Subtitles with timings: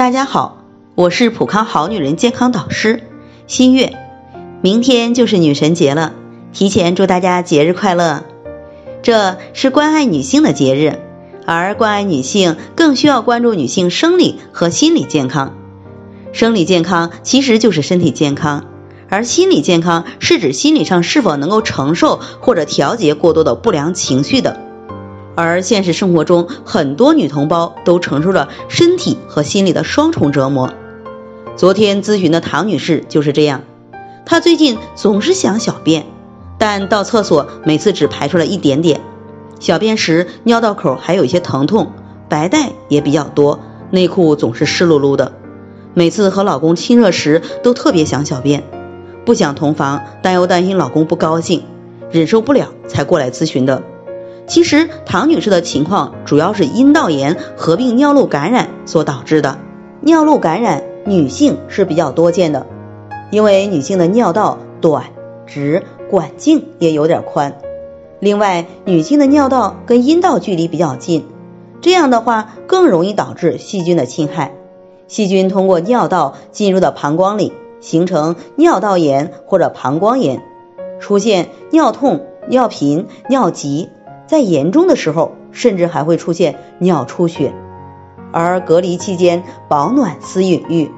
[0.00, 3.02] 大家好，我是普康好女人健康导师
[3.46, 3.98] 新月。
[4.62, 6.14] 明天就是女神节了，
[6.54, 8.24] 提前祝大家节日快乐。
[9.02, 10.98] 这是关爱女性的节日，
[11.44, 15.54] 而关爱女性更需要关注女性生理和心理健康。
[16.32, 18.64] 生理健康其实就是身体健康，
[19.10, 24.69] 而心理健康是指心理上是否能够承受或者调节过多的不良情绪的。
[25.42, 30.74] 而现实生活中，很多女同胞都承受着身体和心理的双重折磨。
[31.56, 33.62] 昨天咨询的唐女士就是这样，
[34.26, 36.06] 她最近总是想小便，
[36.58, 39.00] 但到厕所每次只排出了一点点，
[39.58, 41.92] 小便时尿道口还有一些疼痛，
[42.28, 43.60] 白带也比较多，
[43.90, 45.32] 内裤总是湿漉漉的。
[45.94, 48.62] 每次和老公亲热时都特别想小便，
[49.24, 51.64] 不想同房，但又担心老公不高兴，
[52.10, 53.82] 忍受不了才过来咨询的。
[54.50, 59.58] 其实唐女士的情况主要是阴道炎合并尿路感染所导致的。
[60.00, 62.66] 尿路感染女性是比较多见的，
[63.30, 65.04] 因为女性的尿道短、
[65.46, 67.58] 直，管径也有点宽。
[68.18, 71.26] 另外，女性的尿道跟阴道距离比较近，
[71.80, 74.52] 这样的话更容易导致细菌的侵害。
[75.06, 80.42] 细菌通过尿道进入到膀胱里，形成尿道炎或者膀胱炎，
[80.98, 83.90] 出现尿痛、尿频、尿急。
[84.30, 87.52] 在严重的时候，甚至还会出现尿出血，
[88.30, 90.88] 而隔离期间保暖思隐欲，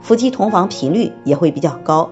[0.00, 2.10] 夫妻同房频率也会比较高。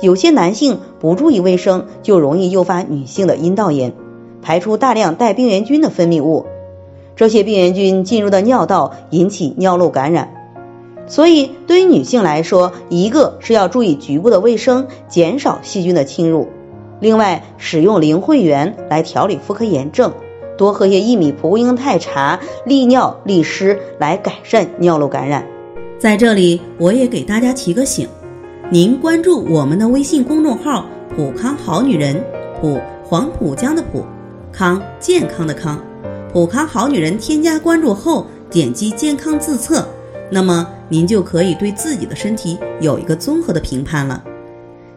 [0.00, 3.92] 有些男性不注意卫生，就容易诱发女性的阴道炎，
[4.40, 6.46] 排出大量带病原菌的分泌物，
[7.16, 10.32] 这些病原菌进入的尿道，引起尿路感染。
[11.06, 16.48] 所以，对于女性来说，一个是要注意局部的卫生，减少细菌的侵入。
[17.04, 20.10] 另外，使用灵慧元来调理妇科炎症，
[20.56, 25.46] 多喝些薏米蒲公英肽茶利尿利湿，来改善尿路感染。
[25.98, 28.08] 在这里，我也给大家提个醒：
[28.70, 32.24] 您关注我们的微信公众号“普康好女人”，
[32.58, 34.02] 普黄浦江的普
[34.50, 35.78] 康健康的康，
[36.32, 39.86] 普康好女人添加关注后，点击健康自测，
[40.30, 44.24] 那么您就可以对自己的身体有一个综合的评判了。